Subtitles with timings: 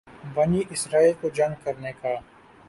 [0.35, 2.15] بنی اسرائیل کو جنگ کرنے کا